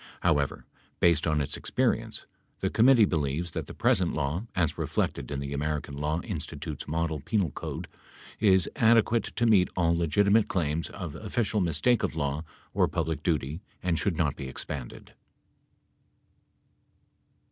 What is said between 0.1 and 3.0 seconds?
However, based on its experience, the com